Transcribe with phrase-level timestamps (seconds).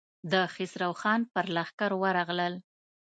[0.31, 2.53] د خسرو خان پر لښکر ورغلل.